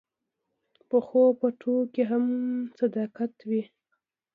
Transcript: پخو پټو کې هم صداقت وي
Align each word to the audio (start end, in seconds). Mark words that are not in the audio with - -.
پخو 0.89 1.23
پټو 1.39 1.75
کې 1.93 2.03
هم 2.11 2.25
صداقت 2.79 3.33
وي 3.49 3.63